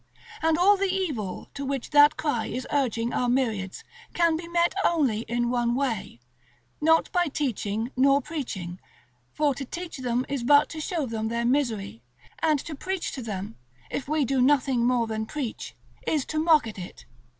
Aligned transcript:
And 0.41 0.57
all 0.57 0.77
the 0.77 0.91
evil 0.91 1.51
to 1.53 1.63
which 1.63 1.91
that 1.91 2.17
cry 2.17 2.47
is 2.47 2.65
urging 2.71 3.13
our 3.13 3.29
myriads 3.29 3.83
can 4.15 4.35
be 4.35 4.47
met 4.47 4.73
only 4.83 5.19
in 5.27 5.51
one 5.51 5.75
way: 5.75 6.19
not 6.81 7.11
by 7.11 7.27
teaching 7.27 7.91
nor 7.95 8.19
preaching, 8.19 8.79
for 9.31 9.53
to 9.53 9.63
teach 9.63 9.97
them 9.99 10.25
is 10.27 10.41
but 10.43 10.69
to 10.69 10.81
show 10.81 11.05
them 11.05 11.27
their 11.27 11.45
misery, 11.45 12.01
and 12.39 12.57
to 12.61 12.73
preach 12.73 13.11
to 13.11 13.21
them, 13.21 13.57
if 13.91 14.07
we 14.07 14.25
do 14.25 14.41
nothing 14.41 14.87
more 14.87 15.05
than 15.05 15.27
preach, 15.27 15.75
is 16.07 16.25
to 16.25 16.39
mock 16.39 16.65
at 16.65 16.79
it. 16.79 17.05